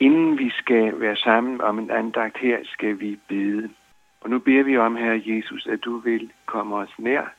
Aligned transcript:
Inden 0.00 0.38
vi 0.38 0.50
skal 0.50 1.00
være 1.00 1.16
sammen 1.16 1.60
om 1.60 1.78
en 1.78 1.90
andagt 1.90 2.38
her, 2.38 2.58
skal 2.64 3.00
vi 3.00 3.18
bede. 3.28 3.70
Og 4.20 4.30
nu 4.30 4.38
beder 4.38 4.62
vi 4.62 4.76
om, 4.76 4.96
Herre 4.96 5.22
Jesus, 5.26 5.66
at 5.66 5.84
du 5.84 5.98
vil 5.98 6.32
komme 6.46 6.76
os 6.76 6.98
nær. 6.98 7.34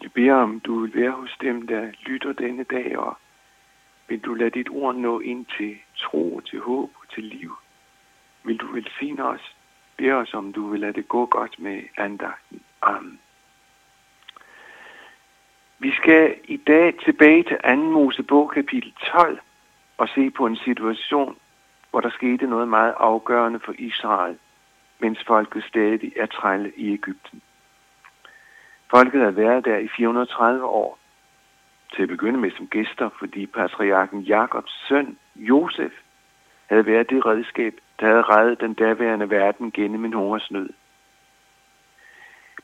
Vi 0.00 0.08
beder 0.08 0.34
om, 0.34 0.60
du 0.60 0.80
vil 0.80 0.94
være 0.94 1.10
hos 1.10 1.36
dem, 1.40 1.66
der 1.66 1.90
lytter 2.06 2.32
denne 2.32 2.64
dag, 2.64 2.98
og 2.98 3.16
vil 4.08 4.20
du 4.20 4.34
lade 4.34 4.50
dit 4.50 4.68
ord 4.70 4.94
nå 4.94 5.20
ind 5.20 5.46
til 5.46 5.78
tro, 5.96 6.40
til 6.40 6.60
håb 6.60 6.90
og 7.00 7.08
til 7.14 7.24
liv. 7.24 7.56
Vil 8.44 8.56
du 8.56 8.72
velsigne 8.72 9.24
os? 9.24 9.56
Bed 9.96 10.12
os, 10.12 10.34
om 10.34 10.52
du 10.52 10.68
vil 10.68 10.80
lade 10.80 10.92
det 10.92 11.08
gå 11.08 11.26
godt 11.26 11.58
med 11.58 11.82
andagten. 11.96 12.62
Amen. 12.82 13.20
Vi 15.78 15.92
skal 15.92 16.34
i 16.44 16.56
dag 16.56 16.94
tilbage 17.04 17.42
til 17.42 17.58
2. 17.68 17.74
Mosebog 17.76 18.50
kapitel 18.50 18.92
12 18.92 19.38
og 19.98 20.08
se 20.08 20.30
på 20.30 20.46
en 20.46 20.56
situation, 20.56 21.36
hvor 21.92 22.00
der 22.00 22.10
skete 22.10 22.46
noget 22.46 22.68
meget 22.68 22.94
afgørende 22.96 23.60
for 23.60 23.74
Israel, 23.78 24.38
mens 24.98 25.18
folket 25.26 25.64
stadig 25.64 26.12
er 26.16 26.26
trælle 26.26 26.72
i 26.76 26.92
Ægypten. 26.92 27.42
Folket 28.90 29.20
har 29.20 29.30
været 29.30 29.64
der 29.64 29.76
i 29.76 29.88
430 29.88 30.64
år, 30.64 30.98
til 31.94 32.02
at 32.02 32.08
begynde 32.08 32.40
med 32.40 32.50
som 32.56 32.66
gæster, 32.66 33.10
fordi 33.18 33.46
patriarken 33.46 34.20
Jakobs 34.20 34.88
søn, 34.88 35.18
Josef, 35.36 35.92
havde 36.66 36.86
været 36.86 37.10
det 37.10 37.26
redskab, 37.26 37.74
der 38.00 38.06
havde 38.06 38.22
reddet 38.22 38.60
den 38.60 38.74
daværende 38.74 39.30
verden 39.30 39.70
gennem 39.72 40.04
en 40.04 40.12
hungersnød. 40.12 40.70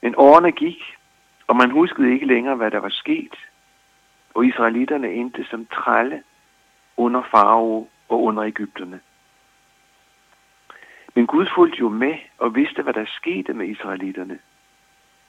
Men 0.03 0.15
årene 0.17 0.53
gik, 0.53 0.83
og 1.47 1.57
man 1.57 1.71
huskede 1.71 2.13
ikke 2.13 2.27
længere, 2.27 2.57
hvad 2.57 2.71
der 2.71 2.79
var 2.79 2.89
sket, 2.89 3.35
og 4.35 4.47
israelitterne 4.47 5.11
endte 5.13 5.45
som 5.45 5.67
trælle 5.67 6.23
under 6.97 7.23
farao 7.31 7.89
og 8.09 8.23
under 8.23 8.43
Ægypterne. 8.43 9.01
Men 11.19 11.27
Gud 11.27 11.47
fulgte 11.55 11.79
jo 11.79 11.89
med 11.89 12.15
og 12.39 12.55
vidste, 12.55 12.83
hvad 12.83 12.93
der 12.93 13.05
skete 13.07 13.55
med 13.55 13.67
israelitterne. 13.69 14.39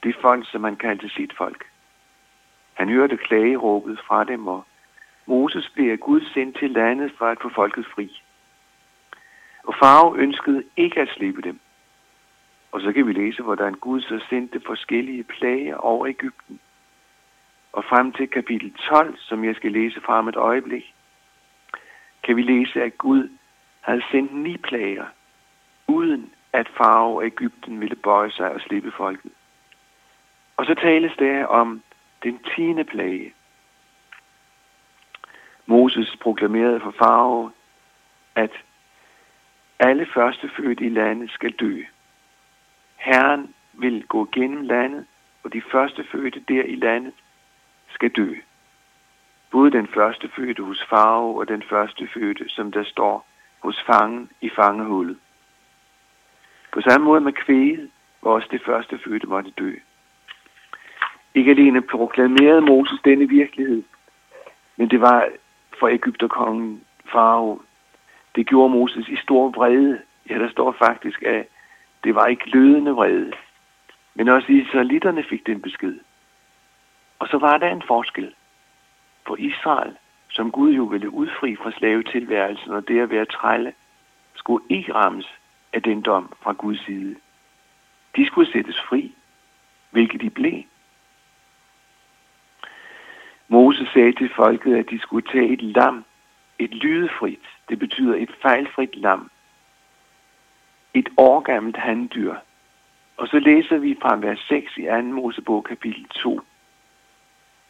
Det 0.03 0.15
folk, 0.21 0.51
som 0.51 0.61
man 0.61 0.75
kaldte 0.75 1.09
sit 1.09 1.33
folk. 1.37 1.65
Han 2.73 2.89
hørte 2.89 3.17
klageråbet 3.17 3.99
fra 4.07 4.23
dem, 4.23 4.47
og 4.47 4.65
Moses 5.25 5.69
blev 5.69 5.91
af 5.91 5.99
Gud 5.99 6.21
sendt 6.33 6.57
til 6.57 6.71
landet 6.71 7.11
for 7.17 7.25
at 7.25 7.37
få 7.41 7.49
folket 7.49 7.85
fri. 7.85 8.21
Og 9.63 9.75
Farao 9.79 10.15
ønskede 10.15 10.63
ikke 10.77 11.01
at 11.01 11.09
slippe 11.09 11.41
dem. 11.41 11.59
Og 12.71 12.81
så 12.81 12.93
kan 12.93 13.07
vi 13.07 13.13
læse, 13.13 13.43
hvordan 13.43 13.73
Gud 13.73 14.01
så 14.01 14.25
sendte 14.29 14.61
forskellige 14.65 15.23
plager 15.23 15.75
over 15.75 16.07
Ægypten. 16.07 16.59
Og 17.71 17.83
frem 17.83 18.11
til 18.11 18.27
kapitel 18.27 18.73
12, 18.73 19.17
som 19.17 19.43
jeg 19.43 19.55
skal 19.55 19.71
læse 19.71 20.01
fra 20.01 20.19
om 20.19 20.27
et 20.27 20.35
øjeblik, 20.35 20.93
kan 22.23 22.35
vi 22.35 22.41
læse, 22.41 22.83
at 22.83 22.97
Gud 22.97 23.29
havde 23.81 24.03
sendt 24.11 24.33
ni 24.33 24.57
plager, 24.57 25.05
uden 25.89 26.33
at 26.53 26.67
farve 26.77 27.25
Ægypten 27.25 27.81
ville 27.81 27.95
bøje 27.95 28.31
sig 28.31 28.51
og 28.51 28.61
slippe 28.61 28.91
folket. 28.91 29.31
Og 30.57 30.65
så 30.65 30.75
tales 30.75 31.11
der 31.19 31.45
om 31.45 31.81
den 32.23 32.39
tiende 32.55 32.83
plage. 32.83 33.33
Moses 35.65 36.17
proklamerede 36.21 36.79
for 36.79 36.91
farve, 36.91 37.51
at 38.35 38.51
alle 39.79 40.05
førstefødte 40.13 40.85
i 40.85 40.89
landet 40.89 41.31
skal 41.31 41.51
dø. 41.51 41.83
Herren 42.95 43.53
vil 43.73 44.07
gå 44.07 44.29
gennem 44.31 44.61
landet, 44.61 45.05
og 45.43 45.53
de 45.53 45.61
førstefødte 45.71 46.39
der 46.39 46.63
i 46.63 46.75
landet 46.75 47.13
skal 47.89 48.09
dø. 48.09 48.35
Både 49.51 49.71
den 49.71 49.87
førstefødte 49.87 50.63
hos 50.63 50.85
farve 50.89 51.39
og 51.39 51.47
den 51.47 51.63
førstefødte, 51.69 52.49
som 52.49 52.71
der 52.71 52.83
står 52.83 53.25
hos 53.59 53.83
fangen 53.83 54.29
i 54.41 54.49
fangehullet. 54.49 55.17
På 56.79 56.89
samme 56.89 57.05
måde 57.05 57.21
med 57.21 57.33
kvæget, 57.33 57.89
hvor 58.21 58.35
også 58.35 58.47
det 58.51 58.61
førstefødte 58.65 59.27
måtte 59.27 59.51
dø. 59.51 59.73
Ikke 61.35 61.51
alene 61.51 61.81
proklamerede 61.81 62.61
Moses 62.61 62.99
denne 63.05 63.29
virkelighed, 63.29 63.83
men 64.77 64.89
det 64.89 65.01
var 65.01 65.27
for 65.79 65.87
Ægypterkongen 65.87 66.83
Farao. 67.11 67.61
Det 68.35 68.47
gjorde 68.47 68.69
Moses 68.69 69.07
i 69.07 69.15
stor 69.15 69.49
vrede. 69.49 70.01
Ja, 70.29 70.39
der 70.39 70.49
står 70.49 70.71
faktisk, 70.71 71.23
at 71.23 71.47
det 72.03 72.15
var 72.15 72.25
ikke 72.25 72.49
lødende 72.49 72.91
vrede. 72.91 73.31
Men 74.15 74.29
også 74.29 74.51
israelitterne 74.51 75.23
fik 75.23 75.47
den 75.47 75.61
besked. 75.61 75.99
Og 77.19 77.27
så 77.27 77.37
var 77.37 77.57
der 77.57 77.69
en 77.69 77.83
forskel. 77.87 78.33
For 79.27 79.35
Israel, 79.35 79.97
som 80.29 80.51
Gud 80.51 80.71
jo 80.71 80.83
ville 80.83 81.09
udfri 81.09 81.55
fra 81.55 81.71
slavetilværelsen 81.71 82.71
og 82.71 82.87
det 82.87 82.99
at 82.99 83.09
være 83.09 83.25
trælle, 83.25 83.73
skulle 84.35 84.63
ikke 84.69 84.93
rammes 84.93 85.39
af 85.73 85.81
den 85.83 86.01
dom 86.01 86.33
fra 86.41 86.51
Guds 86.51 86.85
side. 86.85 87.15
De 88.15 88.25
skulle 88.25 88.51
sættes 88.51 88.81
fri, 88.89 89.15
hvilket 89.89 90.21
de 90.21 90.29
blev. 90.29 90.63
Moses 93.47 93.89
sagde 93.93 94.13
til 94.13 94.29
folket, 94.35 94.75
at 94.75 94.89
de 94.89 94.99
skulle 94.99 95.27
tage 95.27 95.49
et 95.53 95.61
lam, 95.61 96.05
et 96.59 96.73
lydefrit, 96.73 97.39
det 97.69 97.79
betyder 97.79 98.15
et 98.15 98.31
fejlfrit 98.41 98.95
lam, 98.95 99.31
et 100.93 101.09
årgammelt 101.17 101.77
handdyr. 101.77 102.35
Og 103.17 103.27
så 103.27 103.39
læser 103.39 103.77
vi 103.77 103.97
fra 104.01 104.15
vers 104.15 104.39
6 104.39 104.77
i 104.77 104.85
2. 104.85 105.01
Mosebog 105.01 105.63
kapitel 105.63 106.05
2. 106.05 106.41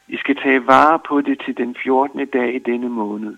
I 0.08 0.18
skal 0.18 0.36
tage 0.36 0.68
vare 0.68 1.00
på 1.00 1.22
det 1.22 1.42
til 1.46 1.58
den 1.58 1.76
14. 1.84 2.28
dag 2.28 2.56
i 2.56 2.60
denne 2.60 2.90
måned. 2.90 3.38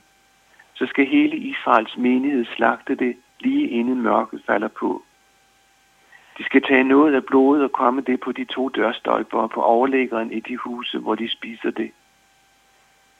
Så 0.73 0.85
skal 0.85 1.05
hele 1.05 1.37
Israels 1.37 1.97
menighed 1.97 2.45
slagte 2.45 2.95
det 2.95 3.15
lige 3.41 3.69
inden 3.69 4.01
mørket 4.01 4.43
falder 4.45 4.67
på. 4.67 5.03
De 6.37 6.43
skal 6.43 6.61
tage 6.61 6.83
noget 6.83 7.15
af 7.15 7.25
blodet 7.25 7.63
og 7.63 7.71
komme 7.71 8.01
det 8.01 8.19
på 8.19 8.31
de 8.31 8.45
to 8.45 8.69
dørstolper 8.69 9.47
på 9.47 9.61
overlæggeren 9.61 10.31
i 10.31 10.39
de 10.39 10.57
huse, 10.57 10.99
hvor 10.99 11.15
de 11.15 11.29
spiser 11.29 11.71
det. 11.71 11.91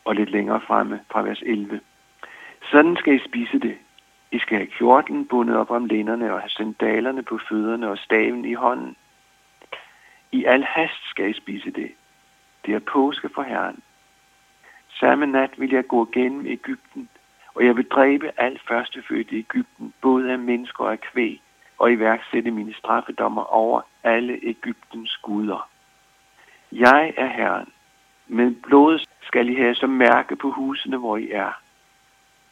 Og 0.06 0.16
lidt 0.16 0.32
længere 0.32 0.62
fremme 0.62 1.00
fra 1.12 1.22
vers 1.22 1.42
11. 1.46 1.82
Sådan 2.72 2.96
skal 2.96 3.16
I 3.16 3.20
spise 3.28 3.60
det. 3.60 3.78
I 4.32 4.40
skal 4.40 4.58
have 4.58 4.68
kjorten 4.68 5.28
bundet 5.28 5.56
op 5.58 5.72
om 5.72 5.86
lænderne 5.86 6.34
og 6.34 6.40
have 6.40 6.50
sandalerne 6.50 7.24
på 7.24 7.40
fødderne 7.50 7.90
og 7.90 7.98
staven 7.98 8.46
i 8.46 8.54
hånden. 8.54 8.96
I 10.32 10.46
al 10.46 10.64
hast 10.64 11.10
skal 11.10 11.30
I 11.30 11.34
spise 11.34 11.72
det. 11.72 11.92
Det 12.66 12.76
er 12.76 12.80
påske 12.80 13.30
for 13.36 13.44
Herren. 13.44 13.80
Samme 14.90 15.26
nat 15.26 15.60
vil 15.60 15.72
jeg 15.72 15.88
gå 15.88 16.10
gennem 16.14 16.46
Ægypten, 16.46 17.10
og 17.56 17.66
jeg 17.66 17.76
vil 17.78 17.88
dræbe 17.90 18.32
alt 18.38 18.62
førstefødte 18.68 19.36
i 19.36 19.40
Ægypten, 19.40 19.94
både 20.02 20.32
af 20.32 20.40
mennesker 20.40 20.84
og 20.84 20.92
af 20.92 21.02
kvæg, 21.02 21.42
og 21.78 21.92
iværksætte 21.92 22.52
mine 22.52 22.74
straffedommer 22.74 23.44
over 23.44 23.82
alle 24.04 24.40
Ægyptens 24.44 25.18
guder. 25.18 25.70
Jeg 26.72 27.14
er 27.18 27.28
Herren. 27.28 27.68
men 28.28 28.56
blodet 28.56 29.10
skal 29.22 29.50
I 29.50 29.56
have 29.56 29.76
som 29.76 29.90
mærke 29.90 30.36
på 30.36 30.52
husene, 30.52 30.98
hvor 30.98 31.18
I 31.18 31.32
er. 31.32 31.62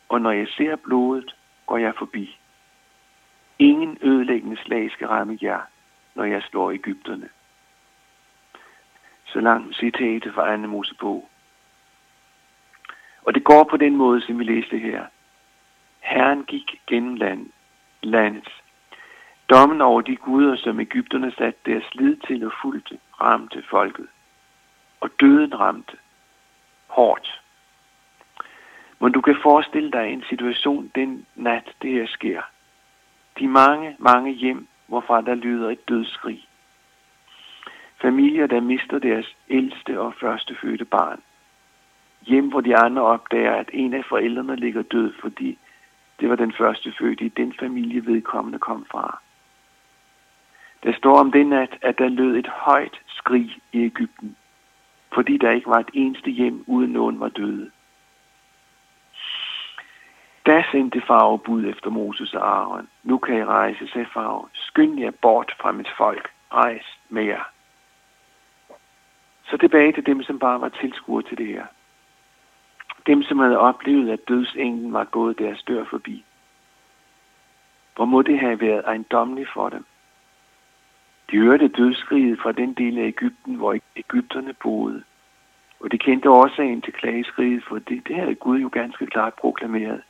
Og 0.10 0.22
når 0.22 0.32
jeg 0.32 0.48
ser 0.48 0.76
blodet, 0.76 1.36
går 1.66 1.78
jeg 1.78 1.94
forbi. 1.98 2.38
Ingen 3.60 3.98
ødelæggende 4.02 4.58
slag 4.58 4.92
skal 4.92 5.08
ramme 5.08 5.38
jer, 5.42 5.62
når 6.16 6.24
jeg 6.24 6.42
slår 6.42 6.72
Ægypterne. 6.72 7.30
Så 9.26 9.40
langt 9.40 9.76
citatet 9.76 10.34
fra 10.34 10.54
Anne 10.54 10.68
Mosebog. 10.68 11.30
Og 13.30 13.36
det 13.36 13.44
går 13.44 13.64
på 13.64 13.78
den 13.78 13.96
måde, 13.96 14.22
som 14.22 14.40
vi 14.40 14.44
læste 14.44 14.78
her. 14.78 15.06
Herren 16.00 16.44
gik 16.44 16.82
gennem 16.88 17.16
land, 17.16 17.50
landet. 18.04 18.50
Dommen 19.50 19.82
over 19.82 20.02
de 20.02 20.16
guder, 20.16 20.56
som 20.56 20.80
Ægypterne 20.80 21.32
satte 21.32 21.60
deres 21.66 21.96
lid 21.96 22.16
til 22.28 22.46
og 22.46 22.52
fulgte, 22.62 23.00
ramte 23.22 23.64
folket. 23.70 24.08
Og 25.00 25.10
døden 25.20 25.60
ramte 25.60 25.98
hårdt. 26.88 27.42
Men 29.00 29.12
du 29.12 29.22
kan 29.22 29.36
forestille 29.44 29.92
dig 29.92 30.14
en 30.14 30.24
situation 30.30 30.92
den 30.96 31.26
nat, 31.36 31.74
det 31.82 31.92
her 31.92 32.08
sker. 32.08 32.42
De 33.40 33.48
mange, 33.48 33.96
mange 34.00 34.32
hjem, 34.32 34.68
hvorfra 34.88 35.22
der 35.22 35.36
lyder 35.36 35.70
et 35.70 35.90
dødsskrig. 35.90 36.48
Familier, 38.02 38.48
der 38.48 38.62
mister 38.62 39.00
deres 39.00 39.36
ældste 39.50 40.00
og 40.00 40.14
førstefødte 40.20 40.86
barn. 40.86 41.22
Hjem, 42.30 42.50
hvor 42.50 42.62
de 42.62 42.78
andre 42.78 43.02
opdager, 43.02 43.54
at 43.54 43.70
en 43.74 43.94
af 43.94 44.06
forældrene 44.06 44.56
ligger 44.56 44.82
død, 44.82 45.14
fordi 45.22 45.58
det 46.20 46.30
var 46.30 46.36
den 46.36 46.54
første 46.54 46.94
fødte 47.00 47.26
i 47.26 47.30
den 47.30 47.54
familie, 47.60 48.06
vedkommende 48.06 48.60
kom 48.60 48.86
fra. 48.92 49.22
Der 50.84 50.94
står 50.94 51.20
om 51.20 51.32
den 51.32 51.48
nat, 51.48 51.78
at 51.82 51.98
der 51.98 52.10
lød 52.10 52.38
et 52.38 52.48
højt 52.48 53.02
skrig 53.08 53.58
i 53.72 53.84
Ægypten, 53.84 54.36
fordi 55.14 55.38
der 55.38 55.52
ikke 55.52 55.70
var 55.70 55.80
et 55.80 55.90
eneste 55.94 56.30
hjem, 56.30 56.64
uden 56.68 56.92
nogen 56.92 57.20
var 57.20 57.30
døde. 57.30 57.72
Da 60.46 60.64
sendte 60.72 61.02
farve 61.02 61.40
bud 61.40 61.66
efter 61.66 61.90
Moses 61.90 62.34
og 62.34 62.48
Aaron. 62.48 62.88
Nu 63.04 63.18
kan 63.18 63.38
I 63.38 63.44
rejse, 63.44 63.88
sagde 63.88 64.08
farve. 64.14 64.48
Skynd 64.54 65.00
jer 65.00 65.12
bort 65.22 65.56
fra 65.62 65.72
mit 65.72 65.90
folk. 65.98 66.30
Rejs 66.54 67.00
med 67.10 67.24
jer. 67.24 67.44
Så 69.44 69.58
tilbage 69.58 69.92
til 69.94 70.06
dem, 70.06 70.24
som 70.24 70.40
bare 70.40 70.62
var 70.62 70.70
tilskuere 70.70 71.24
til 71.24 71.38
det 71.38 71.48
her. 71.48 71.66
Dem, 73.10 73.24
som 73.24 73.40
havde 73.40 73.58
oplevet, 73.58 74.10
at 74.10 74.28
dødsenglen 74.28 74.94
var 74.94 75.04
gået 75.04 75.40
deres 75.40 75.64
dør 75.64 75.84
forbi. 75.84 76.24
Hvor 77.96 78.06
må 78.06 78.22
det 78.22 78.40
have 78.40 78.62
været 78.62 78.84
ejendommeligt 78.86 79.50
for 79.54 79.70
dem. 79.70 79.86
De 81.32 81.38
hørte 81.38 81.68
dødskriget 81.68 82.40
fra 82.40 82.52
den 82.52 82.74
del 82.74 82.98
af 82.98 83.04
Ægypten, 83.04 83.56
hvor 83.56 83.78
Ægypterne 83.96 84.54
boede. 84.54 85.04
Og 85.80 85.92
de 85.92 85.98
kendte 85.98 86.30
årsagen 86.30 86.82
til 86.82 86.94
klageskriget, 86.94 87.64
for 87.64 87.80
det, 87.80 88.08
det 88.08 88.16
havde 88.16 88.36
Gud 88.36 88.60
jo 88.60 88.70
ganske 88.72 89.06
klart 89.06 89.34
proklameret. 89.34 90.02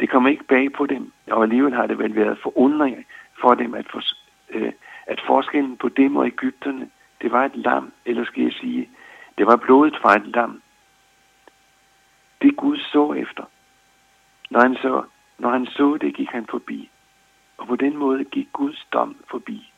Det 0.00 0.10
kom 0.10 0.26
ikke 0.26 0.44
bag 0.44 0.72
på 0.72 0.86
dem, 0.86 1.12
og 1.30 1.42
alligevel 1.42 1.74
har 1.74 1.86
det 1.86 1.98
vel 1.98 2.14
været 2.14 2.38
forundring 2.42 3.06
for 3.40 3.54
dem, 3.54 3.74
at, 3.74 3.86
for, 3.90 4.02
øh, 4.50 4.72
at 5.06 5.20
forskellen 5.26 5.76
på 5.76 5.88
dem 5.88 6.16
og 6.16 6.26
Ægypterne, 6.26 6.90
det 7.22 7.32
var 7.32 7.44
et 7.44 7.56
lam, 7.56 7.92
eller 8.04 8.24
skal 8.24 8.42
jeg 8.42 8.52
sige, 8.52 8.88
det 9.38 9.46
var 9.46 9.56
blodet 9.56 9.98
fra 10.02 10.16
et 10.16 10.26
lam. 10.26 10.62
Så 12.92 13.12
efter. 13.12 13.44
Når 14.50 14.60
han 14.60 14.74
så, 14.74 15.02
når 15.38 15.50
han 15.50 15.66
så 15.66 15.98
det, 16.00 16.14
gik 16.14 16.28
han 16.28 16.46
forbi. 16.46 16.90
Og 17.58 17.66
på 17.66 17.76
den 17.76 17.96
måde 17.96 18.24
gik 18.24 18.48
Guds 18.52 18.86
dom 18.92 19.16
forbi. 19.30 19.72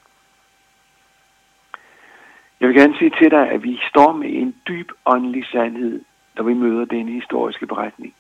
Jeg 2.61 2.69
vil 2.69 2.77
gerne 2.77 2.99
sige 2.99 3.11
til 3.11 3.31
dig, 3.31 3.51
at 3.51 3.63
vi 3.63 3.81
står 3.89 4.13
med 4.13 4.29
en 4.33 4.57
dyb 4.69 4.91
åndelig 5.07 5.47
sandhed, 5.47 6.05
når 6.37 6.45
vi 6.45 6.55
møder 6.55 6.85
denne 6.85 7.13
historiske 7.13 7.67
beretning. 7.67 8.15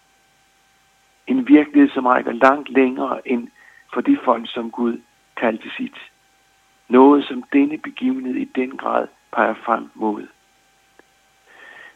En 1.26 1.48
virkelighed, 1.48 1.90
som 1.90 2.06
rækker 2.06 2.32
langt 2.32 2.69
længere 2.69 3.28
end 3.28 3.48
for 3.93 4.00
de 4.00 4.19
folk, 4.25 4.52
som 4.52 4.70
Gud 4.70 5.00
kaldte 5.36 5.70
sit. 5.76 5.96
Noget, 6.88 7.25
som 7.25 7.43
denne 7.52 7.78
begivenhed 7.78 8.34
i 8.34 8.44
den 8.44 8.76
grad 8.76 9.06
peger 9.32 9.54
frem 9.54 9.90
mod. 9.94 10.26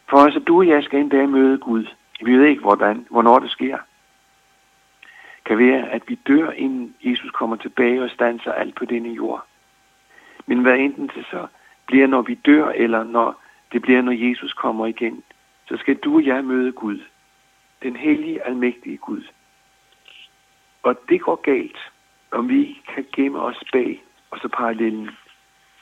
For 0.09 0.17
altså, 0.17 0.39
du 0.39 0.57
og 0.57 0.67
jeg 0.67 0.83
skal 0.83 0.99
en 0.99 1.09
dag 1.09 1.29
møde 1.29 1.57
Gud. 1.57 1.85
Vi 2.21 2.37
ved 2.37 2.45
ikke, 2.45 2.61
hvordan, 2.61 3.07
hvornår 3.09 3.39
det 3.39 3.51
sker. 3.51 3.77
Kan 5.45 5.57
være, 5.57 5.89
at 5.89 6.01
vi 6.07 6.15
dør, 6.27 6.51
inden 6.51 6.95
Jesus 7.01 7.31
kommer 7.31 7.55
tilbage 7.55 8.03
og 8.03 8.09
standser 8.09 8.51
alt 8.51 8.75
på 8.75 8.85
denne 8.85 9.09
jord. 9.09 9.45
Men 10.45 10.61
hvad 10.61 10.77
enten 10.77 11.07
det 11.07 11.25
så 11.31 11.47
bliver, 11.85 12.07
når 12.07 12.21
vi 12.21 12.33
dør, 12.33 12.69
eller 12.69 13.03
når 13.03 13.41
det 13.71 13.81
bliver, 13.81 14.01
når 14.01 14.11
Jesus 14.11 14.53
kommer 14.53 14.85
igen, 14.85 15.23
så 15.67 15.77
skal 15.77 15.95
du 15.95 16.15
og 16.15 16.25
jeg 16.25 16.45
møde 16.45 16.71
Gud. 16.71 16.99
Den 17.83 17.95
hellige, 17.95 18.45
almægtige 18.45 18.97
Gud. 18.97 19.23
Og 20.83 20.95
det 21.09 21.21
går 21.21 21.35
galt, 21.35 21.91
om 22.31 22.49
vi 22.49 22.81
kan 22.95 23.05
gemme 23.15 23.39
os 23.39 23.63
bag, 23.71 24.03
og 24.31 24.39
så 24.39 24.47
parallellen, 24.47 25.09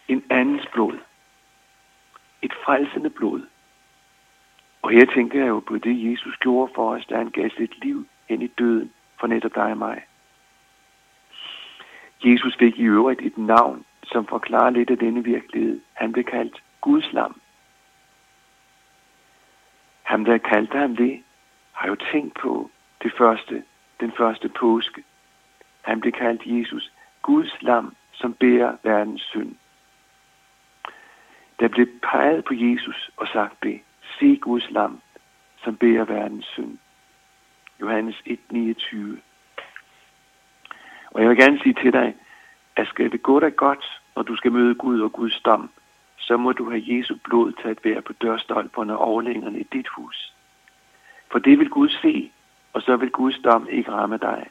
en 0.08 0.24
andens 0.30 0.68
blod. 0.74 0.98
Et 2.42 2.54
frelsende 2.66 3.10
blod. 3.10 3.42
Her 4.94 5.06
tænker 5.06 5.40
jeg 5.40 5.48
jo 5.48 5.60
på 5.60 5.78
det, 5.78 6.12
Jesus 6.12 6.38
gjorde 6.38 6.72
for 6.76 6.96
os, 6.96 7.06
da 7.06 7.18
han 7.18 7.30
gav 7.30 7.50
sit 7.50 7.84
liv 7.86 8.08
hen 8.30 8.42
i 8.42 8.48
døden 8.48 8.94
for 9.20 9.28
netop 9.28 9.56
dig 9.56 9.72
og 9.72 9.78
mig. 9.78 10.02
Jesus 12.24 12.56
fik 12.60 12.80
i 12.80 12.84
øvrigt 12.84 13.22
et 13.22 13.38
navn, 13.38 13.86
som 14.04 14.28
forklarer 14.28 14.70
lidt 14.70 14.90
af 14.90 14.98
denne 14.98 15.24
virkelighed. 15.24 15.82
Han 15.94 16.12
blev 16.12 16.24
kaldt 16.24 16.64
Guds 16.82 17.14
lam. 17.14 17.42
Ham, 20.04 20.26
der 20.26 20.38
kaldte 20.38 20.78
ham 20.78 20.96
det, 20.96 21.24
har 21.72 21.88
jo 21.88 21.96
tænkt 22.12 22.34
på 22.34 22.70
det 23.04 23.14
første, 23.18 23.64
den 24.00 24.12
første 24.12 24.50
påske. 24.50 25.04
Han 25.82 26.02
blev 26.02 26.14
kaldt 26.14 26.42
Jesus, 26.46 26.92
Guds 27.22 27.62
lam, 27.62 27.96
som 28.12 28.34
bærer 28.34 28.78
verdens 28.84 29.22
synd. 29.22 29.56
Der 31.60 31.68
blev 31.68 31.88
peget 32.02 32.46
på 32.46 32.54
Jesus 32.54 33.12
og 33.18 33.28
sagt 33.28 33.64
det, 33.64 33.82
se 34.24 34.36
Guds 34.36 34.72
lam, 34.72 35.02
som 35.64 35.76
bærer 35.76 36.06
verdens 36.06 36.46
synd. 36.46 36.78
Johannes 37.82 38.16
1:29. 38.26 39.22
Og 41.12 41.22
jeg 41.22 41.30
vil 41.30 41.38
gerne 41.38 41.60
sige 41.60 41.74
til 41.74 41.94
dig, 41.94 42.16
at 42.76 42.88
skal 42.88 43.12
det 43.12 43.24
gå 43.24 43.40
dig 43.40 43.56
godt, 43.56 44.02
når 44.16 44.24
du 44.24 44.36
skal 44.36 44.52
møde 44.52 44.76
Gud 44.76 45.00
og 45.00 45.12
Guds 45.12 45.40
dom, 45.40 45.70
så 46.18 46.38
må 46.38 46.52
du 46.52 46.70
have 46.70 46.84
Jesu 46.86 47.16
blod 47.24 47.52
til 47.52 47.68
at 47.68 47.86
være 47.86 48.02
på 48.02 48.14
dørstolperne 48.14 48.98
og 48.98 49.06
overlængerne 49.06 49.60
i 49.60 49.68
dit 49.74 49.88
hus. 49.88 50.34
For 51.32 51.40
det 51.40 51.60
vil 51.60 51.70
Gud 51.70 51.90
se, 51.90 52.32
og 52.74 52.82
så 52.82 52.96
vil 52.96 53.12
Guds 53.12 53.40
dom 53.40 53.68
ikke 53.70 53.92
ramme 53.92 54.18
dig. 54.18 54.48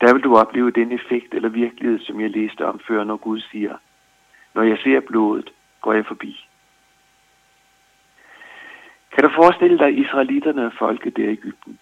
Der 0.00 0.12
vil 0.12 0.22
du 0.22 0.36
opleve 0.36 0.70
den 0.70 0.92
effekt 0.92 1.34
eller 1.34 1.48
virkelighed, 1.48 1.98
som 1.98 2.20
jeg 2.20 2.30
læste 2.30 2.66
om 2.66 2.80
før, 2.88 3.04
når 3.04 3.16
Gud 3.16 3.40
siger, 3.40 3.76
når 4.54 4.62
jeg 4.62 4.78
ser 4.78 5.00
blodet, 5.00 5.50
går 5.80 5.92
jeg 5.92 6.06
forbi. 6.06 6.45
Kan 9.16 9.24
du 9.24 9.30
forestille 9.34 9.78
dig 9.78 9.98
israelitterne 9.98 10.66
og 10.66 10.72
folket 10.72 11.16
der 11.16 11.22
i 11.22 11.32
Ægypten? 11.32 11.78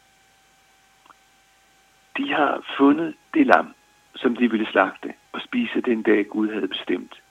De 2.16 2.32
har 2.32 2.75
fundet 2.76 3.14
det 3.34 3.46
lam, 3.46 3.75
som 4.14 4.36
de 4.36 4.50
ville 4.50 4.66
slagte 4.66 5.12
og 5.32 5.40
spise 5.40 5.81
den 5.81 6.02
dag 6.02 6.26
Gud 6.28 6.52
havde 6.52 6.69
bestemt. 6.69 7.22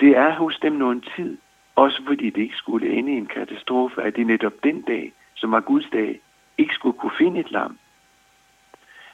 Det 0.00 0.16
er 0.16 0.34
hos 0.34 0.58
dem 0.62 0.72
nogen 0.72 1.04
tid, 1.16 1.38
også 1.76 2.02
fordi 2.06 2.30
det 2.30 2.42
ikke 2.42 2.56
skulle 2.56 2.90
ende 2.90 3.12
i 3.12 3.16
en 3.16 3.26
katastrofe, 3.26 4.02
at 4.02 4.16
de 4.16 4.24
netop 4.24 4.52
den 4.62 4.82
dag, 4.82 5.12
som 5.34 5.52
var 5.52 5.60
Guds 5.60 5.90
dag, 5.92 6.20
ikke 6.58 6.74
skulle 6.74 6.98
kunne 6.98 7.18
finde 7.18 7.40
et 7.40 7.50
lam. 7.50 7.78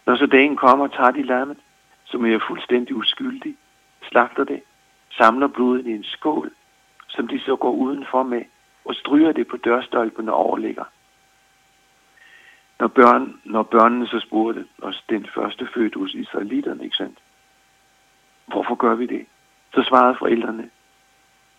Når 0.06 0.16
så 0.16 0.26
dagen 0.26 0.56
kommer, 0.56 0.86
tager 0.86 1.10
de 1.10 1.22
lammet, 1.22 1.58
som 2.04 2.26
er 2.26 2.38
fuldstændig 2.48 2.96
uskyldig, 2.96 3.56
slagter 4.02 4.44
det, 4.44 4.62
samler 5.10 5.46
blodet 5.46 5.86
i 5.86 5.90
en 5.90 6.04
skål, 6.04 6.50
som 7.08 7.28
de 7.28 7.40
så 7.40 7.56
går 7.56 7.72
udenfor 7.72 8.22
med, 8.22 8.42
og 8.84 8.94
stryger 8.94 9.32
det 9.32 9.48
på 9.48 9.56
dørstolpen 9.56 10.28
og 10.28 10.34
overligger. 10.34 10.84
Når, 12.80 12.88
børn, 12.88 13.40
når 13.44 13.62
børnene 13.62 14.06
så 14.06 14.20
spurgte 14.20 14.66
os 14.82 15.04
den 15.08 15.26
første 15.34 15.68
fødte 15.74 15.98
hos 15.98 16.14
israelitterne, 16.14 16.84
ikke 16.84 16.96
sandt? 16.96 17.18
Hvorfor 18.46 18.74
gør 18.74 18.94
vi 18.94 19.06
det? 19.06 19.26
Så 19.74 19.82
svarede 19.82 20.16
forældrene, 20.18 20.70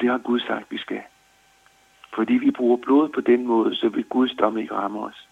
det 0.01 0.09
har 0.09 0.17
Gud 0.17 0.39
sagt, 0.39 0.71
vi 0.71 0.77
skal. 0.77 1.01
Fordi 2.15 2.33
vi 2.33 2.51
bruger 2.51 2.77
blod 2.77 3.09
på 3.09 3.21
den 3.21 3.47
måde, 3.47 3.75
så 3.75 3.89
vil 3.89 4.03
Guds 4.03 4.35
dom 4.35 4.57
ikke 4.57 4.75
ramme 4.75 4.99
os. 4.99 5.27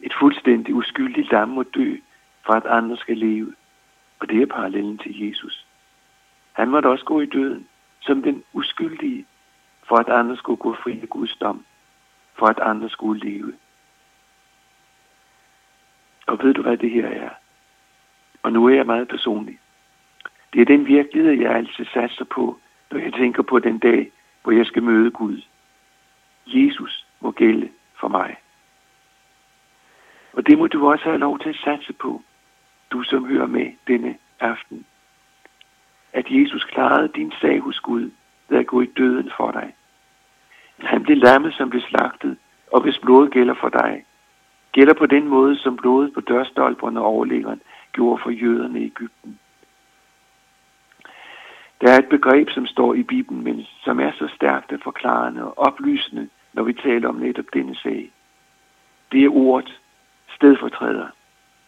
Et 0.00 0.14
fuldstændig 0.20 0.74
uskyldigt 0.74 1.32
lam 1.32 1.48
må 1.48 1.62
dø, 1.62 1.96
for 2.46 2.52
at 2.52 2.66
andre 2.66 2.96
skal 2.96 3.18
leve. 3.18 3.54
Og 4.18 4.28
det 4.28 4.42
er 4.42 4.46
parallellen 4.46 4.98
til 4.98 5.28
Jesus. 5.28 5.66
Han 6.52 6.68
måtte 6.68 6.86
også 6.86 7.04
gå 7.04 7.20
i 7.20 7.26
døden, 7.26 7.68
som 8.00 8.22
den 8.22 8.44
uskyldige, 8.52 9.26
for 9.92 9.98
at 9.98 10.08
andre 10.08 10.36
skulle 10.36 10.56
gå 10.56 10.74
fri 10.74 11.00
af 11.02 11.08
Guds 11.08 11.36
dom, 11.36 11.64
for 12.34 12.46
at 12.46 12.58
andre 12.58 12.88
skulle 12.90 13.30
leve. 13.30 13.52
Og 16.26 16.38
ved 16.42 16.54
du, 16.54 16.62
hvad 16.62 16.76
det 16.76 16.90
her 16.90 17.06
er? 17.06 17.30
Og 18.42 18.52
nu 18.52 18.66
er 18.66 18.74
jeg 18.74 18.86
meget 18.86 19.08
personlig. 19.08 19.58
Det 20.52 20.60
er 20.60 20.64
den 20.64 20.86
virkelighed, 20.86 21.32
jeg 21.32 21.54
altid 21.54 21.84
satser 21.84 22.24
på, 22.24 22.58
når 22.90 22.98
jeg 22.98 23.12
tænker 23.12 23.42
på 23.42 23.58
den 23.58 23.78
dag, 23.78 24.12
hvor 24.42 24.52
jeg 24.52 24.66
skal 24.66 24.82
møde 24.82 25.10
Gud. 25.10 25.42
Jesus 26.46 27.06
må 27.20 27.30
gælde 27.30 27.68
for 28.00 28.08
mig. 28.08 28.36
Og 30.32 30.46
det 30.46 30.58
må 30.58 30.66
du 30.66 30.90
også 30.90 31.04
have 31.04 31.18
lov 31.18 31.38
til 31.38 31.48
at 31.48 31.60
satse 31.64 31.92
på, 31.92 32.22
du 32.90 33.02
som 33.02 33.26
hører 33.26 33.46
med 33.46 33.72
denne 33.86 34.18
aften. 34.40 34.86
At 36.12 36.26
Jesus 36.30 36.64
klarede 36.64 37.08
din 37.08 37.32
sag 37.40 37.60
hos 37.60 37.80
Gud 37.80 38.10
ved 38.48 38.58
at 38.58 38.66
gå 38.66 38.80
i 38.80 38.86
døden 38.86 39.30
for 39.36 39.50
dig. 39.50 39.74
Han 40.82 41.02
blev 41.02 41.16
lammet, 41.16 41.54
som 41.54 41.70
blev 41.70 41.82
slagtet, 41.82 42.36
og 42.72 42.80
hvis 42.82 42.98
blodet 42.98 43.32
gælder 43.32 43.54
for 43.54 43.68
dig, 43.68 44.04
gælder 44.72 44.94
på 44.94 45.06
den 45.06 45.28
måde, 45.28 45.56
som 45.56 45.76
blodet 45.76 46.14
på 46.14 46.20
dørstolperne 46.20 47.00
og 47.00 47.06
overliggeren 47.06 47.60
gjorde 47.92 48.22
for 48.22 48.30
jøderne 48.30 48.80
i 48.80 48.84
Ægypten. 48.84 49.38
Der 51.80 51.92
er 51.92 51.98
et 51.98 52.08
begreb, 52.08 52.50
som 52.50 52.66
står 52.66 52.94
i 52.94 53.02
Bibelen, 53.02 53.44
men 53.44 53.66
som 53.84 54.00
er 54.00 54.12
så 54.12 54.28
stærkt 54.34 54.72
og 54.72 54.80
forklarende 54.84 55.44
og 55.44 55.58
oplysende, 55.58 56.28
når 56.52 56.62
vi 56.62 56.72
taler 56.72 57.08
om 57.08 57.14
netop 57.14 57.44
denne 57.54 57.76
sag. 57.76 58.10
Det 59.12 59.24
er 59.24 59.36
ordet 59.36 59.80
stedfortræder. 60.34 61.06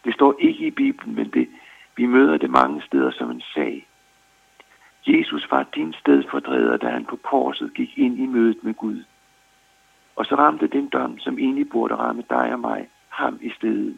Det 0.05 0.13
står 0.13 0.35
ikke 0.39 0.67
i 0.67 0.71
Bibelen, 0.71 1.15
men 1.15 1.29
det, 1.29 1.47
vi 1.97 2.05
møder 2.05 2.37
det 2.37 2.49
mange 2.49 2.81
steder 2.81 3.11
som 3.11 3.31
en 3.31 3.41
sag. 3.53 3.87
Jesus 5.07 5.51
var 5.51 5.63
din 5.75 5.93
stedfortræder, 5.93 6.77
da 6.77 6.89
han 6.89 7.05
på 7.05 7.15
korset 7.15 7.73
gik 7.73 7.97
ind 7.97 8.19
i 8.19 8.25
mødet 8.25 8.63
med 8.63 8.73
Gud. 8.73 9.03
Og 10.15 10.25
så 10.25 10.35
ramte 10.35 10.67
den 10.67 10.89
dom, 10.89 11.19
som 11.19 11.39
egentlig 11.39 11.69
burde 11.69 11.95
ramme 11.95 12.23
dig 12.29 12.53
og 12.53 12.59
mig, 12.59 12.89
ham 13.09 13.39
i 13.41 13.49
stedet. 13.49 13.97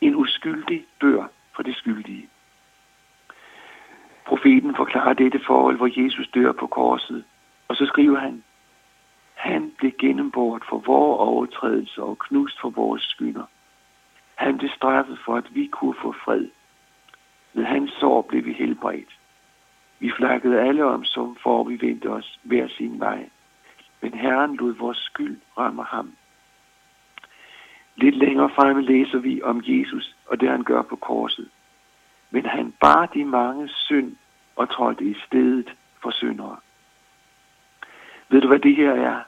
En 0.00 0.14
uskyldig 0.14 0.84
dør 1.00 1.24
for 1.56 1.62
det 1.62 1.76
skyldige. 1.76 2.28
Profeten 4.26 4.76
forklarer 4.76 5.12
dette 5.12 5.40
forhold, 5.46 5.76
hvor 5.76 6.02
Jesus 6.02 6.28
dør 6.34 6.52
på 6.52 6.66
korset, 6.66 7.24
og 7.68 7.76
så 7.76 7.86
skriver 7.86 8.18
han, 8.18 8.44
han 9.34 9.72
blev 9.78 9.92
gennembort 9.98 10.62
for 10.68 10.78
vores 10.78 11.18
overtrædelser 11.20 12.02
og 12.02 12.18
knust 12.18 12.60
for 12.60 12.70
vores 12.70 13.02
skynder. 13.02 13.44
Han 14.34 14.58
blev 14.58 14.70
straffet 14.70 15.18
for, 15.24 15.36
at 15.36 15.54
vi 15.54 15.66
kunne 15.66 15.94
få 16.02 16.12
fred. 16.24 16.48
Ved 17.52 17.64
hans 17.64 17.92
sår 17.92 18.22
blev 18.22 18.44
vi 18.44 18.52
helbredt. 18.52 19.18
Vi 20.02 20.10
flakkede 20.16 20.60
alle 20.60 20.84
om, 20.84 21.04
som 21.04 21.36
for 21.42 21.64
vi 21.64 21.80
vendte 21.80 22.06
os 22.06 22.38
hver 22.42 22.68
sin 22.68 23.00
vej. 23.00 23.28
Men 24.00 24.14
Herren 24.14 24.56
lod 24.56 24.72
vores 24.74 24.98
skyld 24.98 25.40
ramme 25.58 25.84
ham. 25.84 26.12
Lidt 27.96 28.16
længere 28.16 28.50
fremme 28.50 28.82
læser 28.82 29.18
vi 29.18 29.42
om 29.42 29.62
Jesus 29.64 30.16
og 30.26 30.40
det 30.40 30.48
han 30.48 30.64
gør 30.64 30.82
på 30.82 30.96
korset. 30.96 31.48
Men 32.30 32.46
han 32.46 32.74
bar 32.80 33.06
de 33.06 33.24
mange 33.24 33.68
synd 33.68 34.16
og 34.56 34.70
trådte 34.70 35.04
i 35.04 35.14
stedet 35.26 35.74
for 36.02 36.10
syndere. 36.10 36.56
Ved 38.28 38.40
du 38.40 38.48
hvad 38.48 38.58
det 38.58 38.76
her 38.76 38.92
er? 38.92 39.20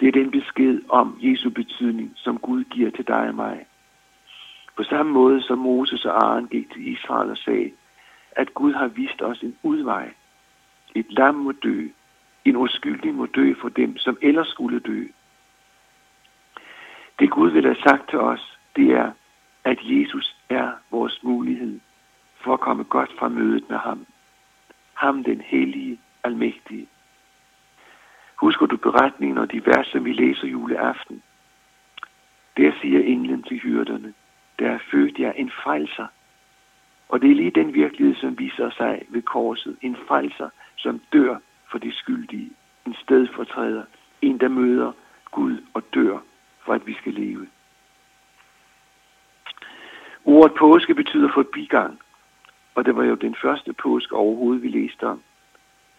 Det 0.00 0.08
er 0.08 0.12
den 0.12 0.30
besked 0.30 0.80
om 0.88 1.18
Jesu 1.20 1.50
betydning, 1.50 2.12
som 2.16 2.38
Gud 2.38 2.64
giver 2.64 2.90
til 2.90 3.06
dig 3.06 3.28
og 3.28 3.34
mig. 3.34 3.66
På 4.76 4.82
samme 4.82 5.12
måde 5.12 5.42
som 5.42 5.58
Moses 5.58 6.04
og 6.04 6.24
Aaron 6.24 6.46
gik 6.46 6.72
til 6.72 6.92
Israel 6.92 7.30
og 7.30 7.36
sagde, 7.36 7.70
at 8.36 8.54
Gud 8.54 8.72
har 8.72 8.86
vist 8.86 9.22
os 9.22 9.42
en 9.42 9.56
udvej. 9.62 10.14
Et 10.94 11.06
lam 11.12 11.34
må 11.34 11.52
dø. 11.52 11.88
En 12.44 12.56
uskyldig 12.56 13.14
må 13.14 13.26
dø 13.26 13.54
for 13.60 13.68
dem, 13.68 13.98
som 13.98 14.18
ellers 14.22 14.48
skulle 14.48 14.80
dø. 14.80 15.04
Det 17.18 17.30
Gud 17.30 17.50
vil 17.50 17.64
have 17.64 17.82
sagt 17.82 18.10
til 18.10 18.18
os, 18.18 18.58
det 18.76 18.90
er, 18.90 19.12
at 19.64 19.78
Jesus 19.82 20.36
er 20.48 20.72
vores 20.90 21.22
mulighed 21.22 21.80
for 22.40 22.54
at 22.54 22.60
komme 22.60 22.84
godt 22.84 23.10
fra 23.18 23.28
mødet 23.28 23.70
med 23.70 23.78
ham. 23.78 24.06
Ham 24.94 25.24
den 25.24 25.40
hellige, 25.40 26.00
almægtige. 26.24 26.88
Husker 28.36 28.66
du 28.66 28.76
beretningen 28.76 29.38
og 29.38 29.52
de 29.52 29.66
vers, 29.66 29.86
som 29.86 30.04
vi 30.04 30.12
læser 30.12 30.46
juleaften? 30.46 31.22
Der 32.56 32.72
siger 32.80 33.00
englen 33.00 33.42
til 33.42 33.58
hyrderne, 33.58 34.14
der 34.58 34.70
er 34.70 34.78
født 34.90 35.18
jer 35.18 35.32
en 35.32 35.50
frelser. 35.50 36.06
Og 37.08 37.22
det 37.22 37.30
er 37.30 37.34
lige 37.34 37.50
den 37.50 37.74
virkelighed, 37.74 38.14
som 38.16 38.38
viser 38.38 38.70
sig 38.70 39.02
ved 39.08 39.22
korset. 39.22 39.76
En 39.82 39.96
frelser, 40.08 40.48
som 40.76 41.00
dør 41.12 41.36
for 41.70 41.78
de 41.78 41.92
skyldige. 41.92 42.50
En 42.86 42.94
stedfortræder. 42.94 43.84
En, 44.22 44.40
der 44.40 44.48
møder 44.48 44.92
Gud 45.30 45.58
og 45.74 45.82
dør 45.94 46.18
for 46.64 46.72
at 46.72 46.86
vi 46.86 46.94
skal 46.94 47.12
leve. 47.12 47.46
Ordet 50.24 50.54
påske 50.58 50.94
betyder 50.94 51.28
forbigang, 51.34 52.00
og 52.74 52.84
det 52.84 52.96
var 52.96 53.04
jo 53.04 53.14
den 53.14 53.36
første 53.42 53.72
påske 53.72 54.16
overhovedet, 54.16 54.62
vi 54.62 54.68
læste 54.68 55.06
om. 55.06 55.22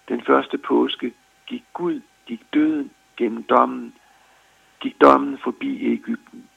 Den 0.09 0.21
første 0.21 0.57
påske 0.57 1.13
gik 1.47 1.63
Gud, 1.74 2.01
gik 2.25 2.41
døden 2.53 2.91
gennem 3.17 3.43
dommen, 3.43 3.93
gik 4.79 5.01
dommen 5.01 5.38
forbi 5.38 5.93
Ægypten, 5.93 6.50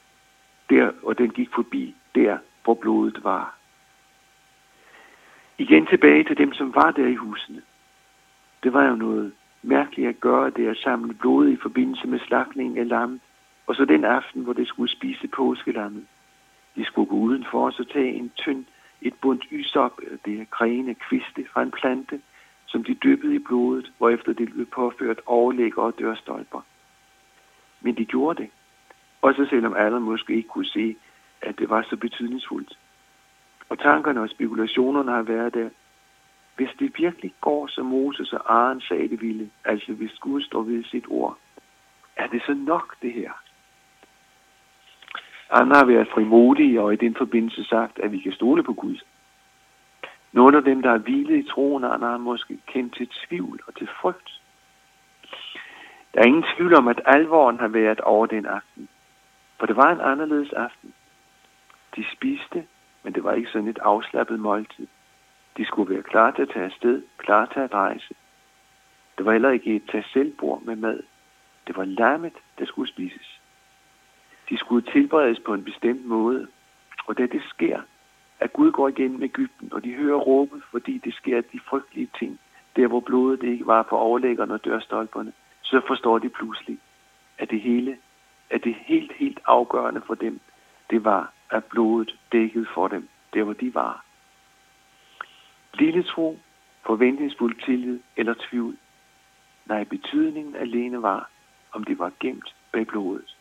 der, 0.69 0.91
og 1.03 1.17
den 1.17 1.29
gik 1.29 1.49
forbi 1.55 1.95
der, 2.15 2.37
hvor 2.63 2.73
blodet 2.73 3.23
var. 3.23 3.58
Igen 5.59 5.85
tilbage 5.85 6.23
til 6.23 6.37
dem, 6.37 6.53
som 6.53 6.75
var 6.75 6.91
der 6.91 7.07
i 7.07 7.15
husene. 7.15 7.61
Det 8.63 8.73
var 8.73 8.85
jo 8.89 8.95
noget 8.95 9.33
mærkeligt 9.63 10.09
at 10.09 10.19
gøre 10.19 10.49
det 10.49 10.67
at 10.67 10.77
samle 10.77 11.13
blod 11.13 11.49
i 11.49 11.57
forbindelse 11.61 12.07
med 12.07 12.19
slagningen 12.19 12.77
af 12.77 12.87
lam, 12.87 13.21
Og 13.67 13.75
så 13.75 13.85
den 13.85 14.05
aften, 14.05 14.43
hvor 14.43 14.53
det 14.53 14.67
skulle 14.67 14.91
spise 14.91 15.27
påskelammet. 15.27 16.05
De 16.75 16.85
skulle 16.85 17.09
gå 17.09 17.15
udenfor 17.15 17.65
og 17.65 17.73
så 17.73 17.83
tage 17.83 18.13
en 18.13 18.31
tynd, 18.35 18.65
et 19.01 19.13
bundt 19.21 19.45
ysop, 19.51 20.01
det 20.25 20.41
er 20.41 20.45
grene, 20.45 20.95
kviste 20.95 21.45
fra 21.53 21.61
en 21.63 21.71
plante, 21.71 22.21
som 22.65 22.83
de 22.83 22.93
dyppede 22.93 23.35
i 23.35 23.39
blodet, 23.39 23.91
hvorefter 23.97 24.33
det 24.33 24.53
blev 24.53 24.65
påført 24.65 25.19
overlægger 25.25 25.81
og 25.81 25.99
dørstolper. 25.99 26.61
Men 27.81 27.95
de 27.97 28.05
gjorde 28.05 28.41
det. 28.43 28.49
Også 29.21 29.45
selvom 29.49 29.73
alle 29.73 29.99
måske 29.99 30.33
ikke 30.35 30.49
kunne 30.49 30.65
se, 30.65 30.95
at 31.41 31.59
det 31.59 31.69
var 31.69 31.81
så 31.89 31.97
betydningsfuldt. 31.97 32.77
Og 33.69 33.79
tankerne 33.79 34.21
og 34.21 34.29
spekulationerne 34.29 35.11
har 35.11 35.21
været 35.21 35.53
der. 35.53 35.69
Hvis 36.55 36.69
det 36.79 36.93
virkelig 36.97 37.33
går, 37.41 37.67
som 37.67 37.85
Moses 37.85 38.33
og 38.33 38.53
Aaron 38.53 38.81
sagde 38.81 39.09
det 39.09 39.21
ville, 39.21 39.49
altså 39.65 39.93
hvis 39.93 40.19
Gud 40.19 40.41
står 40.41 40.61
ved 40.61 40.83
sit 40.83 41.05
ord, 41.07 41.37
er 42.15 42.27
det 42.27 42.41
så 42.45 42.53
nok 42.53 42.95
det 43.01 43.13
her? 43.13 43.31
Andre 45.49 45.75
har 45.75 45.85
været 45.85 46.07
frimodige 46.13 46.81
og 46.81 46.93
i 46.93 46.95
den 46.95 47.15
forbindelse 47.15 47.63
sagt, 47.63 47.99
at 47.99 48.11
vi 48.11 48.19
kan 48.19 48.31
stole 48.31 48.63
på 48.63 48.73
Gud. 48.73 48.97
Nogle 50.31 50.57
af 50.57 50.63
dem, 50.63 50.81
der 50.81 50.89
har 50.89 50.97
hvilet 50.97 51.45
i 51.45 51.49
troen, 51.49 51.83
andre 51.83 52.07
har 52.07 52.17
måske 52.17 52.57
kendt 52.67 52.95
til 52.95 53.09
tvivl 53.27 53.59
og 53.67 53.75
til 53.75 53.89
frygt. 54.01 54.41
Der 56.13 56.21
er 56.21 56.25
ingen 56.25 56.45
tvivl 56.55 56.73
om, 56.73 56.87
at 56.87 57.01
alvoren 57.05 57.59
har 57.59 57.67
været 57.67 58.01
over 58.01 58.25
den 58.25 58.45
aften. 58.45 58.89
For 59.59 59.65
det 59.65 59.75
var 59.75 59.91
en 59.91 60.01
anderledes 60.01 60.53
aften. 60.53 60.93
De 61.95 62.05
spiste, 62.15 62.67
men 63.03 63.13
det 63.13 63.23
var 63.23 63.33
ikke 63.33 63.49
sådan 63.49 63.67
et 63.67 63.79
afslappet 63.81 64.39
måltid. 64.39 64.87
De 65.57 65.65
skulle 65.65 65.93
være 65.93 66.03
klar 66.03 66.31
til 66.31 66.41
at 66.41 66.49
tage 66.53 66.65
afsted, 66.65 67.03
klar 67.17 67.45
til 67.45 67.59
at 67.59 67.73
rejse. 67.73 68.13
Det 69.17 69.25
var 69.25 69.31
heller 69.31 69.49
ikke 69.49 69.75
et 69.75 69.83
tag 69.91 70.03
selvbord 70.13 70.61
med 70.61 70.75
mad. 70.75 71.03
Det 71.67 71.77
var 71.77 71.85
lammet, 71.85 72.33
der 72.59 72.65
skulle 72.65 72.89
spises. 72.89 73.39
De 74.49 74.57
skulle 74.57 74.91
tilberedes 74.91 75.39
på 75.39 75.53
en 75.53 75.63
bestemt 75.63 76.05
måde. 76.05 76.47
Og 77.07 77.17
da 77.17 77.25
det 77.25 77.41
sker, 77.43 77.81
at 78.39 78.53
Gud 78.53 78.71
går 78.71 78.87
igennem 78.87 79.23
Ægypten, 79.23 79.73
og 79.73 79.83
de 79.83 79.93
hører 79.93 80.17
råbet, 80.17 80.63
fordi 80.71 80.97
det 80.97 81.13
sker 81.13 81.41
de 81.41 81.59
frygtelige 81.69 82.09
ting, 82.19 82.39
der 82.75 82.87
hvor 82.87 82.99
blodet 82.99 83.43
ikke 83.43 83.67
var 83.67 83.83
på 83.83 83.97
overlæggerne 83.97 84.53
og 84.53 84.65
dørstolperne, 84.65 85.33
så 85.61 85.81
forstår 85.87 86.19
de 86.19 86.29
pludselig, 86.29 86.79
at 87.37 87.49
det 87.49 87.61
hele, 87.61 87.97
at 88.49 88.63
det 88.63 88.75
helt, 88.75 89.11
helt 89.11 89.39
afgørende 89.45 90.01
for 90.01 90.15
dem, 90.15 90.39
det 90.89 91.03
var, 91.03 91.33
at 91.49 91.65
blodet 91.65 92.15
dækkede 92.31 92.67
for 92.73 92.87
dem, 92.87 93.09
der 93.33 93.43
hvor 93.43 93.53
de 93.53 93.73
var. 93.73 94.05
Lille 95.73 96.03
tro, 96.03 96.39
forventningsfuld 96.85 97.55
tillid 97.65 97.99
eller 98.17 98.33
tvivl. 98.49 98.77
Nej, 99.65 99.83
betydningen 99.83 100.55
alene 100.55 101.01
var, 101.01 101.29
om 101.71 101.83
det 101.83 101.99
var 101.99 102.11
gemt 102.19 102.55
bag 102.71 102.87
blodet. 102.87 103.35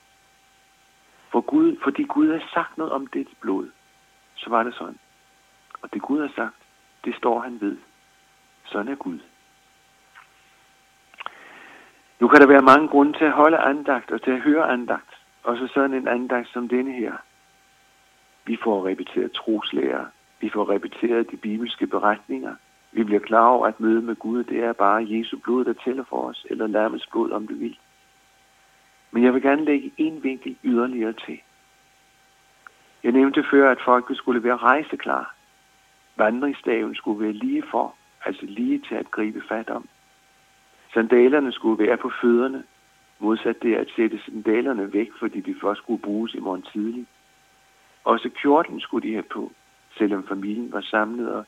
For 1.32 1.40
Gud, 1.40 1.76
fordi 1.82 2.02
Gud 2.02 2.30
har 2.30 2.48
sagt 2.54 2.78
noget 2.78 2.92
om 2.92 3.06
det 3.06 3.28
blod, 3.40 3.70
så 4.34 4.50
var 4.50 4.62
det 4.62 4.74
sådan. 4.74 4.98
Og 5.82 5.92
det 5.92 6.02
Gud 6.02 6.20
har 6.20 6.32
sagt, 6.36 6.56
det 7.04 7.16
står 7.16 7.40
han 7.40 7.60
ved. 7.60 7.76
Sådan 8.64 8.92
er 8.92 8.96
Gud. 8.96 9.18
Nu 12.20 12.28
kan 12.28 12.40
der 12.40 12.46
være 12.46 12.62
mange 12.62 12.88
grunde 12.88 13.18
til 13.18 13.24
at 13.24 13.32
holde 13.32 13.58
andagt 13.58 14.10
og 14.10 14.22
til 14.22 14.30
at 14.30 14.40
høre 14.40 14.68
andagt. 14.68 15.14
Og 15.42 15.56
så 15.56 15.66
sådan 15.74 15.94
en 15.94 16.08
andagt 16.08 16.48
som 16.48 16.68
denne 16.68 16.92
her. 16.92 17.12
Vi 18.48 18.56
får 18.64 18.86
repeteret 18.86 19.32
troslærer. 19.32 20.04
Vi 20.40 20.50
får 20.50 20.70
repeteret 20.70 21.30
de 21.30 21.36
bibelske 21.36 21.86
beretninger. 21.86 22.54
Vi 22.92 23.04
bliver 23.04 23.20
klar 23.20 23.46
over, 23.46 23.66
at 23.66 23.80
møde 23.80 24.02
med 24.02 24.16
Gud, 24.16 24.44
det 24.44 24.64
er 24.64 24.72
bare 24.72 25.06
Jesu 25.08 25.38
blod, 25.38 25.64
der 25.64 25.72
tæller 25.72 26.04
for 26.04 26.28
os, 26.28 26.46
eller 26.50 26.66
lammets 26.66 27.06
blod, 27.06 27.30
om 27.30 27.46
du 27.46 27.54
vil. 27.54 27.78
Men 29.10 29.24
jeg 29.24 29.34
vil 29.34 29.42
gerne 29.42 29.64
lægge 29.64 29.92
en 29.96 30.22
vinkel 30.22 30.56
yderligere 30.64 31.12
til. 31.12 31.40
Jeg 33.04 33.12
nævnte 33.12 33.44
før, 33.50 33.70
at 33.70 33.80
folket 33.84 34.16
skulle 34.16 34.42
være 34.42 34.56
rejseklar. 34.56 35.34
Vandringsstaven 36.16 36.94
skulle 36.94 37.24
være 37.24 37.32
lige 37.32 37.62
for, 37.70 37.94
altså 38.24 38.46
lige 38.46 38.78
til 38.88 38.94
at 38.94 39.10
gribe 39.10 39.42
fat 39.48 39.70
om. 39.70 39.88
Sandalerne 40.94 41.52
skulle 41.52 41.86
være 41.86 41.96
på 41.96 42.10
fødderne, 42.20 42.64
modsat 43.18 43.62
det 43.62 43.74
at 43.74 43.88
sætte 43.96 44.20
sandalerne 44.24 44.92
væk, 44.92 45.08
fordi 45.18 45.40
de 45.40 45.54
først 45.60 45.78
skulle 45.78 46.02
bruges 46.02 46.34
i 46.34 46.40
morgen 46.40 46.62
tidlig. 46.62 47.06
Også 48.08 48.28
kjorten 48.28 48.80
skulle 48.80 49.08
de 49.08 49.12
have 49.12 49.22
på, 49.32 49.52
selvom 49.96 50.26
familien 50.28 50.72
var 50.72 50.80
samlet, 50.80 51.34
og 51.34 51.44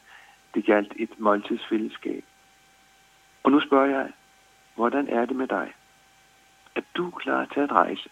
det 0.54 0.66
galt 0.66 0.92
et 0.96 1.20
måltidsfællesskab. 1.20 2.24
Og 3.42 3.50
nu 3.50 3.60
spørger 3.60 3.86
jeg, 3.86 4.12
hvordan 4.74 5.08
er 5.08 5.24
det 5.24 5.36
med 5.36 5.48
dig? 5.48 5.72
Er 6.74 6.80
du 6.96 7.10
klar 7.10 7.44
til 7.44 7.60
at 7.60 7.72
rejse? 7.72 8.10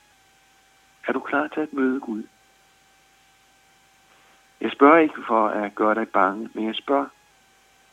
Er 1.06 1.12
du 1.12 1.20
klar 1.20 1.48
til 1.48 1.60
at 1.60 1.72
møde 1.72 2.00
Gud? 2.00 2.22
Jeg 4.60 4.72
spørger 4.72 4.98
ikke 4.98 5.22
for 5.26 5.48
at 5.48 5.74
gøre 5.74 5.94
dig 5.94 6.08
bange, 6.08 6.50
men 6.54 6.66
jeg 6.66 6.74
spørger, 6.74 7.06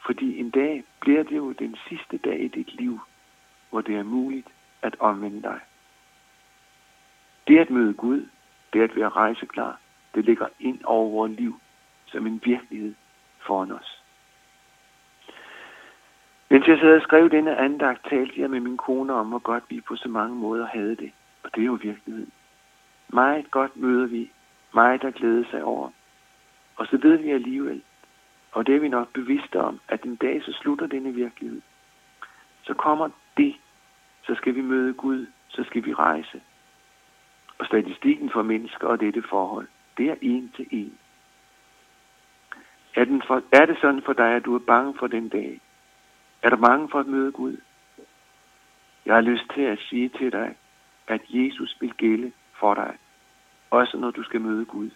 fordi 0.05 0.39
en 0.39 0.49
dag 0.49 0.83
bliver 1.01 1.23
det 1.23 1.37
jo 1.37 1.51
den 1.51 1.77
sidste 1.89 2.17
dag 2.17 2.43
i 2.43 2.47
dit 2.47 2.73
liv, 2.73 2.99
hvor 3.69 3.81
det 3.81 3.95
er 3.95 4.03
muligt 4.03 4.47
at 4.81 4.95
omvende 4.99 5.41
dig. 5.41 5.59
Det 7.47 7.59
at 7.59 7.69
møde 7.69 7.93
Gud, 7.93 8.27
det 8.73 8.81
at 8.81 8.95
være 8.95 9.09
rejseklar, 9.09 9.79
det 10.15 10.25
ligger 10.25 10.47
ind 10.59 10.83
over 10.83 11.09
vores 11.09 11.31
liv 11.31 11.59
som 12.05 12.27
en 12.27 12.41
virkelighed 12.43 12.93
foran 13.39 13.71
os. 13.71 14.01
Mens 16.49 16.67
jeg 16.67 16.79
sad 16.79 16.95
og 16.95 17.01
skrev 17.01 17.29
denne 17.29 17.57
andagt, 17.57 18.09
talte 18.09 18.41
jeg 18.41 18.49
med 18.49 18.59
min 18.59 18.77
kone 18.77 19.13
om, 19.13 19.27
hvor 19.27 19.39
godt 19.39 19.63
vi 19.69 19.81
på 19.81 19.95
så 19.95 20.09
mange 20.09 20.35
måder 20.35 20.67
havde 20.67 20.95
det. 20.95 21.11
Og 21.43 21.55
det 21.55 21.61
er 21.61 21.65
jo 21.65 21.79
virkeligheden. 21.81 22.31
Meget 23.07 23.51
godt 23.51 23.77
møder 23.77 24.07
vi, 24.07 24.31
meget 24.73 25.01
der 25.01 25.11
glæder 25.11 25.43
sig 25.51 25.63
over. 25.63 25.89
Og 26.75 26.87
så 26.87 26.97
ved 26.97 27.17
vi 27.17 27.31
alligevel, 27.31 27.81
og 28.51 28.67
det 28.67 28.75
er 28.75 28.79
vi 28.79 28.87
nok 28.87 29.13
bevidste 29.13 29.61
om, 29.61 29.79
at 29.87 30.03
en 30.03 30.15
dag 30.15 30.43
så 30.43 30.51
slutter 30.51 30.87
denne 30.87 31.13
virkelighed. 31.13 31.61
Så 32.63 32.73
kommer 32.73 33.09
det, 33.37 33.55
så 34.23 34.35
skal 34.35 34.55
vi 34.55 34.61
møde 34.61 34.93
Gud, 34.93 35.25
så 35.47 35.63
skal 35.63 35.85
vi 35.85 35.93
rejse. 35.93 36.41
Og 37.57 37.65
statistikken 37.65 38.29
for 38.29 38.41
mennesker 38.41 38.87
og 38.87 38.99
dette 38.99 39.23
forhold, 39.29 39.67
det 39.97 40.09
er 40.09 40.15
en 40.21 40.51
til 40.55 40.67
en. 40.71 40.97
Er, 42.95 43.05
den 43.05 43.21
for, 43.27 43.43
er 43.51 43.65
det 43.65 43.77
sådan 43.81 44.01
for 44.01 44.13
dig, 44.13 44.35
at 44.35 44.45
du 44.45 44.55
er 44.55 44.59
bange 44.59 44.93
for 44.99 45.07
den 45.07 45.29
dag? 45.29 45.61
Er 46.41 46.49
du 46.49 46.55
bange 46.55 46.89
for 46.89 46.99
at 46.99 47.07
møde 47.07 47.31
Gud? 47.31 47.57
Jeg 49.05 49.13
har 49.13 49.21
lyst 49.21 49.43
til 49.53 49.61
at 49.61 49.79
sige 49.79 50.09
til 50.09 50.31
dig, 50.31 50.55
at 51.07 51.21
Jesus 51.29 51.77
vil 51.79 51.93
gælde 51.93 52.31
for 52.59 52.73
dig. 52.73 52.97
Også 53.69 53.97
når 53.97 54.11
du 54.11 54.23
skal 54.23 54.41
møde 54.41 54.65
Gud. 54.65 54.89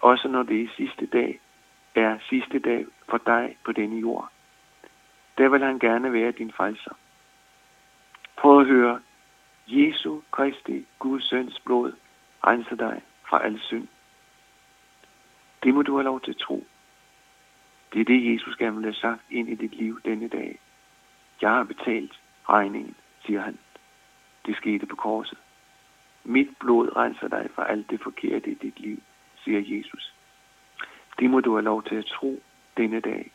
Også 0.00 0.28
når 0.28 0.42
det 0.42 0.62
er 0.62 0.68
sidste 0.76 1.06
dag, 1.06 1.40
er 1.94 2.18
sidste 2.28 2.58
dag 2.58 2.86
for 3.08 3.18
dig 3.26 3.56
på 3.64 3.72
denne 3.72 4.00
jord. 4.00 4.30
Der 5.38 5.48
vil 5.48 5.64
han 5.64 5.78
gerne 5.78 6.12
være 6.12 6.32
din 6.32 6.52
frelser. 6.52 6.94
Prøv 8.36 8.60
at 8.60 8.66
høre. 8.66 9.00
Jesu 9.66 10.20
Kristi, 10.30 10.86
Guds 10.98 11.28
søns 11.28 11.60
blod, 11.60 11.92
renser 12.46 12.76
dig 12.76 13.02
fra 13.30 13.44
al 13.44 13.60
synd. 13.60 13.88
Det 15.62 15.74
må 15.74 15.82
du 15.82 15.96
have 15.96 16.04
lov 16.04 16.20
til 16.20 16.30
at 16.30 16.36
tro. 16.36 16.66
Det 17.92 18.00
er 18.00 18.04
det, 18.04 18.32
Jesus 18.32 18.56
gerne 18.56 18.76
vil 18.76 18.84
have 18.84 18.94
sagt 18.94 19.22
ind 19.30 19.48
i 19.48 19.54
dit 19.54 19.74
liv 19.74 20.00
denne 20.04 20.28
dag. 20.28 20.58
Jeg 21.42 21.50
har 21.50 21.64
betalt 21.64 22.20
regningen, 22.48 22.94
siger 23.24 23.40
han. 23.40 23.58
Det 24.46 24.56
skete 24.56 24.86
på 24.86 24.96
korset. 24.96 25.38
Mit 26.24 26.48
blod 26.60 26.96
renser 26.96 27.28
dig 27.28 27.48
fra 27.54 27.70
alt 27.70 27.90
det 27.90 28.02
forkerte 28.02 28.50
i 28.50 28.54
dit 28.54 28.80
liv, 28.80 29.02
siger 29.44 29.60
Jesus. 29.76 30.14
Det 31.18 31.30
må 31.30 31.40
du 31.40 31.52
have 31.52 31.64
lov 31.64 31.82
til 31.82 31.94
at 31.94 32.04
tro 32.04 32.42
denne 32.76 33.00
dag. 33.00 33.32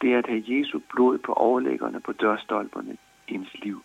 Det 0.00 0.14
er 0.14 0.18
at 0.18 0.26
have 0.26 0.44
Jesu 0.46 0.80
blod 0.88 1.18
på 1.18 1.32
overlæggerne 1.32 2.00
på 2.00 2.12
dørstolperne 2.12 2.96
i 3.28 3.34
ens 3.34 3.54
liv. 3.54 3.84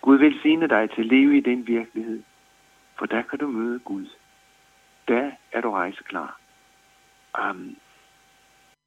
Gud 0.00 0.18
vil 0.18 0.40
sine 0.42 0.68
dig 0.68 0.90
til 0.90 1.00
at 1.00 1.06
leve 1.06 1.36
i 1.36 1.40
den 1.40 1.66
virkelighed, 1.66 2.22
for 3.02 3.06
der 3.06 3.22
kan 3.22 3.38
du 3.38 3.46
møde 3.46 3.78
Gud. 3.78 4.06
Der 5.08 5.30
er 5.52 5.60
du 5.60 5.70
rejseklar. 5.70 6.40
Um, 7.50 7.76